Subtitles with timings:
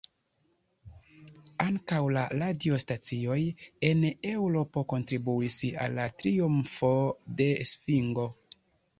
[1.65, 3.37] Ankaŭ la radiostacioj
[3.89, 6.91] en Eŭropo kontribuis al la triumfo
[7.43, 8.27] de svingo.